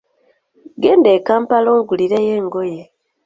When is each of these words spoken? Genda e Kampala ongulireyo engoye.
Genda 0.81 1.09
e 1.17 1.19
Kampala 1.27 1.69
ongulireyo 1.77 2.31
engoye. 2.39 2.81